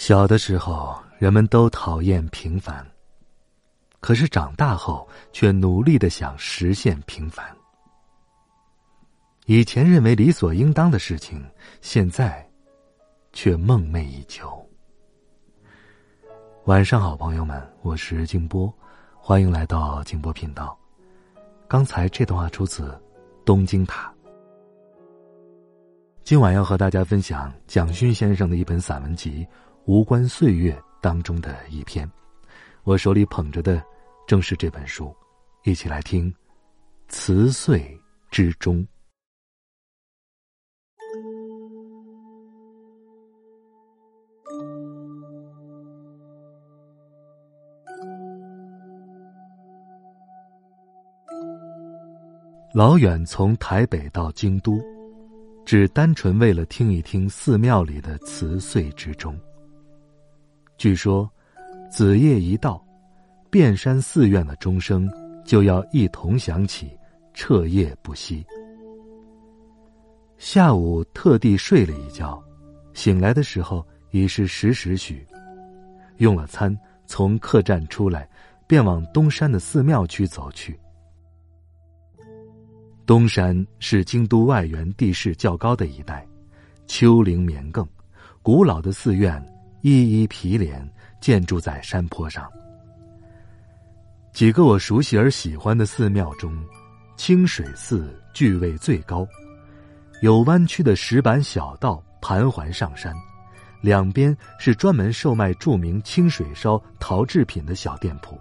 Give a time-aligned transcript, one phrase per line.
[0.00, 2.82] 小的时候，人们都讨厌平凡。
[4.00, 7.44] 可是长大后，却努力的想实现平凡。
[9.44, 11.44] 以前认为理所应当的事情，
[11.82, 12.48] 现在
[13.34, 14.66] 却梦寐以求。
[16.64, 18.72] 晚上好，朋友们，我是静波，
[19.18, 20.74] 欢迎来到静波频道。
[21.68, 22.88] 刚才这段话出自
[23.44, 24.10] 《东京塔》。
[26.24, 29.46] 今晚要和大家分享蒋勋先生的一本散文集。
[29.90, 32.08] 无关岁月当中的一篇，
[32.84, 33.82] 我手里捧着的
[34.24, 35.12] 正是这本书，
[35.64, 36.30] 一起来听
[37.08, 38.76] 《辞岁之中》。
[52.72, 54.80] 老远从台北到京都，
[55.66, 59.36] 只单纯为了听一听寺庙里的辞岁之钟。
[60.80, 61.30] 据说，
[61.90, 62.82] 子夜一到，
[63.50, 65.06] 遍山寺院的钟声
[65.44, 66.90] 就要一同响起，
[67.34, 68.42] 彻夜不息。
[70.38, 72.42] 下午特地睡了一觉，
[72.94, 75.22] 醒来的时候已是十时许。
[76.16, 78.26] 用了餐，从客栈出来，
[78.66, 80.80] 便往东山的寺庙区走去。
[83.04, 86.26] 东山是京都外缘地势较高的一带，
[86.86, 87.86] 丘陵绵亘，
[88.40, 89.46] 古老的寺院。
[89.82, 90.86] 一一毗连，
[91.20, 92.50] 建筑在山坡上。
[94.32, 96.56] 几个我熟悉而喜欢的寺庙中，
[97.16, 99.26] 清水寺具位最高，
[100.22, 103.12] 有弯曲的石板小道盘桓上山，
[103.80, 108.38] 两边是专门售卖著名清水烧陶制品的小店铺。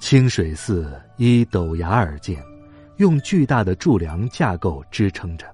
[0.00, 2.42] 清水寺依陡崖而建，
[2.96, 5.46] 用巨大的柱梁架构支撑着，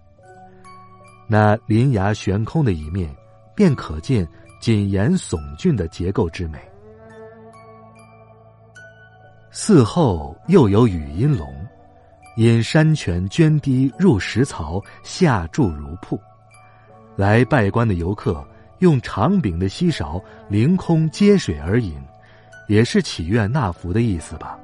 [1.27, 3.15] 那临崖悬空的一面。
[3.57, 4.29] 便可见
[4.61, 6.59] 谨严耸峻的结构之美。
[9.51, 11.49] 寺后又有语音龙，
[12.37, 16.21] 引山泉涓滴入石槽，下注如瀑。
[17.17, 18.47] 来拜观的游客
[18.81, 21.99] 用长柄的溪勺凌空接水而饮，
[22.69, 24.59] 也是祈愿纳福的意思吧。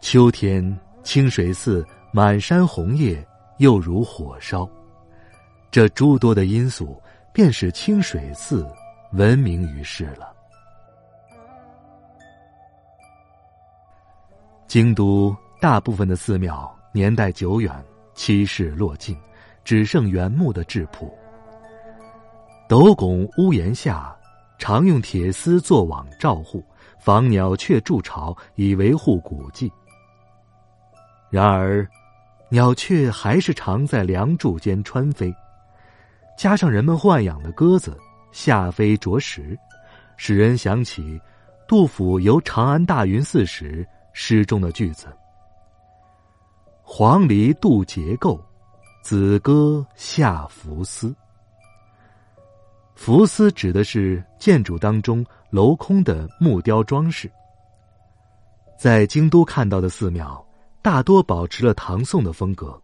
[0.00, 3.22] 秋天清水寺满山红叶，
[3.58, 4.66] 又如火烧。
[5.70, 7.00] 这诸多的因素，
[7.32, 8.66] 便使清水寺
[9.12, 10.34] 闻名于世了。
[14.66, 17.72] 京都大部分的寺庙年代久远，
[18.14, 19.16] 漆世落尽，
[19.64, 21.16] 只剩原木的质朴。
[22.68, 24.16] 斗拱屋檐下，
[24.58, 26.64] 常用铁丝做网罩护，
[26.98, 29.70] 防鸟雀筑巢，以维护古迹。
[31.30, 31.86] 然而，
[32.48, 35.32] 鸟雀还是常在梁柱间穿飞。
[36.36, 37.96] 加上人们豢养的鸽子
[38.30, 39.58] 下飞啄食，
[40.16, 41.20] 使人想起
[41.66, 45.06] 杜甫游长安大云寺时诗中的句子
[46.84, 48.38] ：“黄鹂渡结构，
[49.02, 51.14] 子歌下浮丝。”
[52.94, 57.30] 浮丝指的是建筑当中镂空的木雕装饰。
[58.78, 60.46] 在京都看到的寺庙，
[60.82, 62.78] 大多保持了唐宋的风格，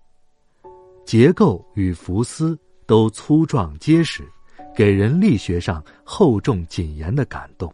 [1.04, 2.58] 结构与浮丝。
[2.86, 4.22] 都粗壮结实，
[4.74, 7.72] 给人力学上厚重谨严的感动，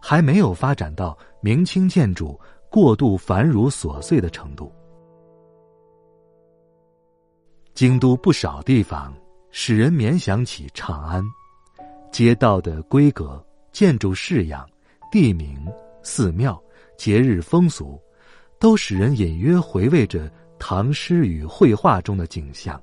[0.00, 2.38] 还没有发展到明清建筑
[2.70, 4.72] 过度繁缛琐碎的程度。
[7.74, 9.14] 京都不少地方
[9.50, 11.22] 使人联想起长安，
[12.10, 14.66] 街道的规格、建筑式样、
[15.12, 15.58] 地名、
[16.02, 16.58] 寺庙、
[16.96, 18.00] 节日风俗，
[18.58, 22.80] 都使人隐约回味着唐诗与绘画中的景象。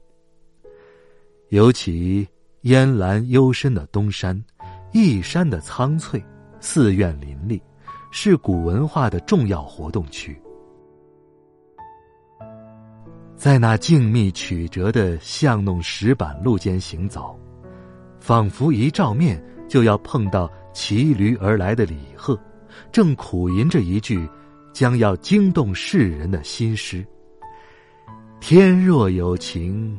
[1.54, 2.28] 尤其
[2.62, 4.44] 烟岚幽深的东山，
[4.92, 6.20] 一山的苍翠，
[6.60, 7.62] 寺院林立，
[8.10, 10.36] 是古文化的重要活动区。
[13.36, 17.40] 在那静谧曲折的巷弄石板路间行走，
[18.20, 19.40] 仿佛一照面
[19.70, 22.36] 就要碰到骑驴而来的李贺，
[22.92, 24.28] 正苦吟着一句
[24.74, 27.06] 将要惊动世人的新诗
[28.42, 29.96] ：“天若有情。”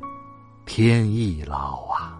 [0.66, 2.18] 天亦老啊。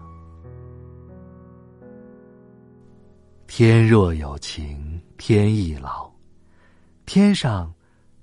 [3.47, 6.09] 天若有情天亦老。
[7.05, 7.71] 天上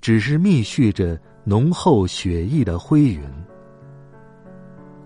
[0.00, 3.22] 只是密续着浓厚雪意的灰云。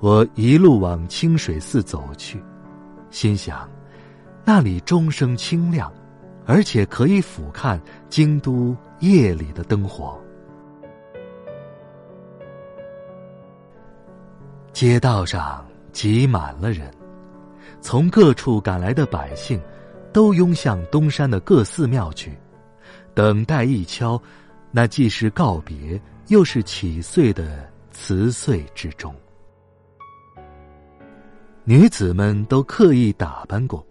[0.00, 2.42] 我一路往清水寺走去
[3.10, 3.68] 心想
[4.44, 5.92] 那里钟声清亮
[6.44, 10.25] 而且可以俯瞰京都夜里的灯火。
[14.76, 16.92] 街道上挤满了人，
[17.80, 19.58] 从各处赶来的百姓，
[20.12, 22.38] 都拥向东山的各寺庙去，
[23.14, 24.20] 等待一敲，
[24.70, 29.14] 那既是告别，又是起岁的辞岁之钟。
[31.64, 33.82] 女子们都刻意打扮过，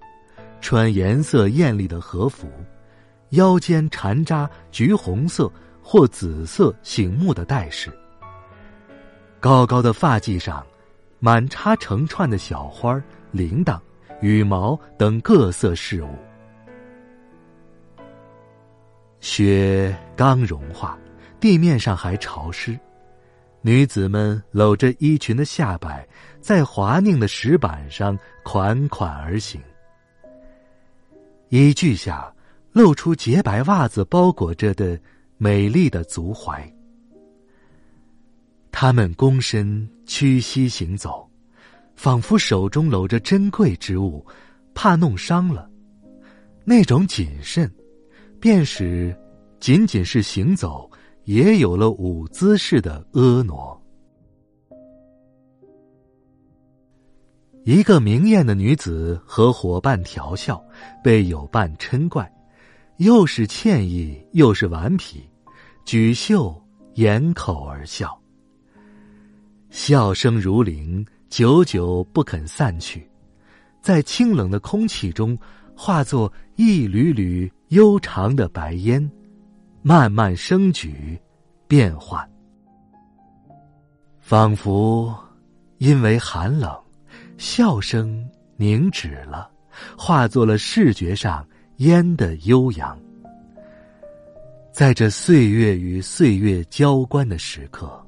[0.62, 2.48] 穿颜色艳丽的和服，
[3.30, 7.92] 腰间缠扎橘红色或紫色醒目的带饰，
[9.40, 10.64] 高高的发髻上。
[11.20, 13.02] 满插成串的小花、
[13.32, 13.80] 铃铛、
[14.22, 16.10] 羽毛等各色事物。
[19.20, 20.98] 雪刚融化，
[21.40, 22.78] 地面上还潮湿，
[23.62, 26.08] 女子们搂着衣裙的下摆，
[26.40, 29.60] 在滑泞的石板上款款而行。
[31.50, 32.32] 衣具下
[32.72, 35.00] 露出洁白袜子包裹着的
[35.38, 36.62] 美丽的足踝。
[38.78, 41.26] 他们躬身屈膝行走，
[41.96, 44.24] 仿佛手中搂着珍贵之物，
[44.74, 45.72] 怕弄伤了。
[46.66, 47.74] 那种谨慎，
[48.38, 49.18] 便使
[49.62, 50.92] 仅仅是行走，
[51.24, 53.56] 也有了舞姿似的婀娜。
[57.64, 60.62] 一个明艳的女子和伙伴调笑，
[61.02, 62.30] 被友伴嗔怪，
[62.98, 65.24] 又是歉意又是顽皮，
[65.86, 66.54] 举袖
[66.96, 68.22] 掩口而笑。
[69.76, 73.06] 笑声如铃，久久不肯散去，
[73.82, 75.38] 在清冷的空气中
[75.76, 79.12] 化作一缕缕悠长的白烟，
[79.82, 81.20] 慢慢升举，
[81.68, 82.26] 变幻。
[84.22, 85.14] 仿佛
[85.80, 86.74] 因为寒冷，
[87.38, 88.26] 笑声
[88.56, 89.52] 凝止了，
[89.98, 91.46] 化作了视觉上
[91.80, 92.98] 烟的悠扬。
[94.72, 98.05] 在这岁月与岁月交关的时刻。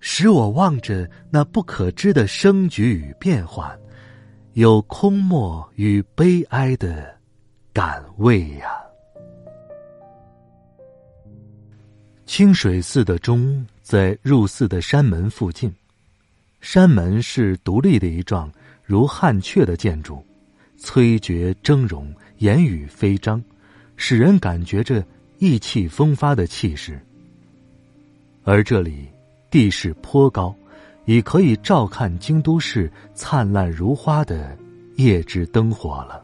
[0.00, 3.76] 使我望着那不可知的升局与变幻，
[4.52, 7.14] 有空漠与悲哀的
[7.72, 8.70] 感味呀。
[12.26, 15.72] 清水寺的钟在入寺的山门附近，
[16.60, 18.50] 山门是独立的一幢
[18.84, 20.24] 如汉阙的建筑，
[20.76, 22.06] 崔绝峥嵘，
[22.38, 23.42] 言语飞张，
[23.96, 25.04] 使人感觉着
[25.38, 27.00] 意气风发的气势。
[28.44, 29.08] 而这里。
[29.50, 30.54] 地势颇高，
[31.06, 34.56] 已可以照看京都市灿烂如花的
[34.96, 36.22] 夜之灯火了。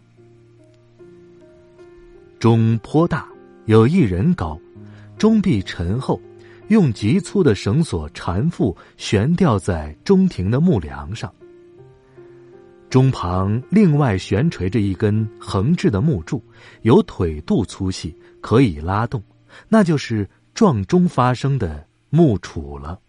[2.38, 3.26] 钟颇大，
[3.64, 4.60] 有一人高，
[5.16, 6.20] 钟壁沉厚，
[6.68, 11.32] 用极粗的绳索缠缚悬吊在中庭的木梁上。
[12.90, 16.44] 钟旁另外悬垂着一根横置的木柱，
[16.82, 19.22] 有腿肚粗细，可以拉动，
[19.68, 23.00] 那就是撞钟发生的木杵了。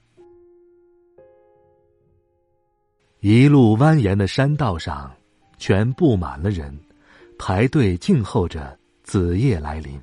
[3.27, 5.11] 一路蜿蜒的山道上，
[5.57, 6.80] 全布满了人，
[7.40, 10.00] 排队静候着子夜来临。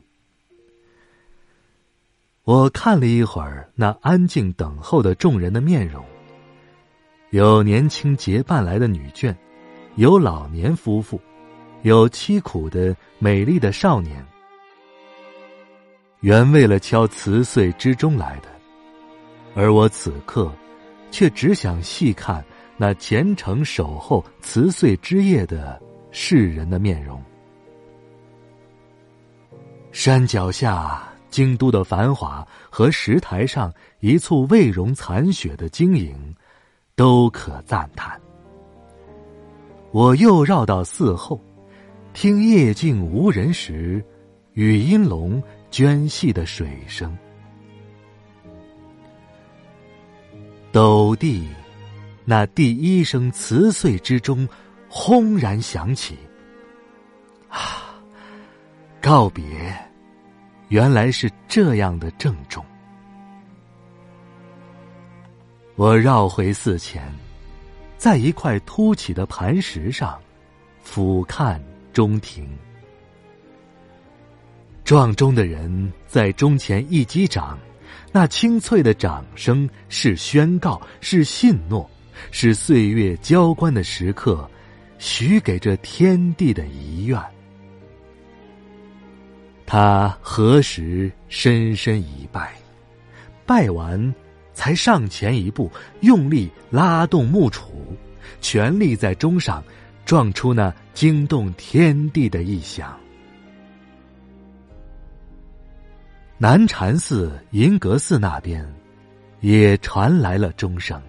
[2.43, 6.05] 我看了一会儿那安静等候的众人的面容，
[7.31, 9.33] 有年轻结伴来的女眷，
[9.95, 11.21] 有老年夫妇，
[11.83, 14.27] 有凄苦的美丽的少年，
[16.23, 18.49] 原为了敲辞岁之钟来的，
[19.55, 20.53] 而我此刻，
[21.13, 22.45] 却只想细看。
[22.77, 27.23] 那虔诚守候辞岁之夜的世人的面容，
[29.93, 36.35] 山脚下京都的繁华和石台上一簇未融残雪的晶莹，
[36.97, 38.21] 都可赞叹。
[39.93, 41.41] 我又绕到寺后，
[42.15, 44.05] 听夜静无人时，
[44.55, 47.17] 雨音龙涓细的水声，
[50.73, 51.47] 斗地。
[52.25, 54.49] 那第一声辞岁之钟，
[54.89, 56.17] 轰然响起。
[57.49, 57.95] 啊，
[59.01, 59.75] 告别，
[60.69, 62.65] 原来是这样的郑重。
[65.75, 67.03] 我绕回寺前，
[67.99, 70.21] 在一块凸起的磐石上，
[70.83, 71.61] 俯瞰
[71.93, 72.49] 中庭。
[74.85, 77.59] 撞钟的人在钟前一击掌，
[78.13, 81.91] 那清脆的掌声是宣告，是信诺。
[82.31, 84.49] 是岁月交关的时刻，
[84.99, 87.21] 许给这天地的遗愿。
[89.67, 92.53] 他何时深深一拜，
[93.47, 94.15] 拜完，
[94.53, 97.71] 才上前一步，用力拉动木杵，
[98.41, 99.65] 全力在钟上
[100.05, 102.99] 撞出那惊动天地的异响。
[106.37, 108.67] 南禅寺银阁寺那边，
[109.41, 111.01] 也传来了钟声。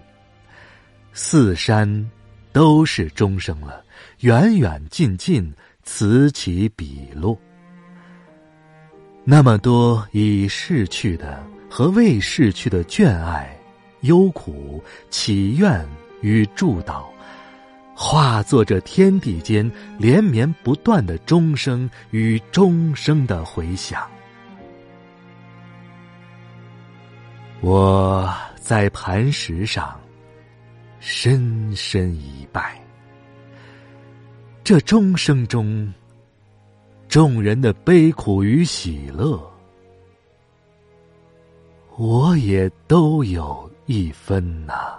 [1.16, 2.10] 四山
[2.52, 3.84] 都是钟声了，
[4.22, 5.54] 远远近近，
[5.84, 7.38] 此起彼落。
[9.22, 11.40] 那么多已逝去的
[11.70, 13.56] 和未逝去的眷爱、
[14.00, 15.86] 忧苦、祈愿
[16.20, 17.04] 与祝祷，
[17.94, 24.02] 化作这天地间连绵不断的钟声与钟声的回响。
[27.60, 28.28] 我
[28.60, 29.98] 在磐石上
[31.06, 32.80] 深深一拜，
[34.64, 35.92] 这钟声中。
[37.10, 39.38] 众人的悲苦与喜乐，
[41.98, 44.98] 我也都有一分呐。